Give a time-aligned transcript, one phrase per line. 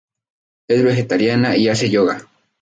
[0.67, 2.27] Es vegetariana y hace yoga.